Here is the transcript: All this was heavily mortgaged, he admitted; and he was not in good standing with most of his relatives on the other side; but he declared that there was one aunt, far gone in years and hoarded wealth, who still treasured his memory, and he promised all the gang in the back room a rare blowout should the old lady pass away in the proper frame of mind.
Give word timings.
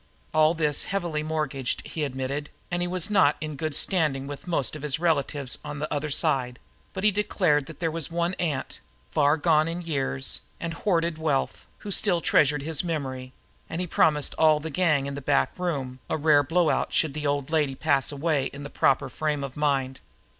All 0.33 0.55
this 0.55 0.77
was 0.85 0.85
heavily 0.85 1.21
mortgaged, 1.21 1.85
he 1.85 2.03
admitted; 2.03 2.49
and 2.71 2.81
he 2.81 2.87
was 2.87 3.11
not 3.11 3.37
in 3.39 3.55
good 3.55 3.75
standing 3.75 4.25
with 4.25 4.47
most 4.47 4.75
of 4.75 4.81
his 4.81 4.97
relatives 4.97 5.59
on 5.63 5.77
the 5.77 5.93
other 5.93 6.09
side; 6.09 6.57
but 6.91 7.03
he 7.03 7.11
declared 7.11 7.67
that 7.67 7.79
there 7.79 7.91
was 7.91 8.09
one 8.09 8.33
aunt, 8.39 8.79
far 9.11 9.37
gone 9.37 9.67
in 9.67 9.83
years 9.83 10.41
and 10.59 10.73
hoarded 10.73 11.19
wealth, 11.19 11.67
who 11.85 11.91
still 11.91 12.19
treasured 12.19 12.63
his 12.63 12.83
memory, 12.83 13.31
and 13.69 13.79
he 13.79 13.85
promised 13.85 14.33
all 14.39 14.59
the 14.59 14.71
gang 14.71 15.05
in 15.05 15.13
the 15.13 15.21
back 15.21 15.51
room 15.59 15.99
a 16.09 16.17
rare 16.17 16.41
blowout 16.41 16.91
should 16.91 17.13
the 17.13 17.27
old 17.27 17.51
lady 17.51 17.75
pass 17.75 18.11
away 18.11 18.45
in 18.45 18.63
the 18.63 18.71
proper 18.71 19.07
frame 19.07 19.43
of 19.43 19.55
mind. 19.55 19.99